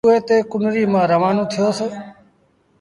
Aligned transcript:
اُئي 0.05 0.17
تي 0.27 0.37
ڪنريٚ 0.51 0.91
مآݩ 0.93 1.09
روآنو 1.11 1.43
ٿيو 1.51 1.69
س۔ 1.77 1.79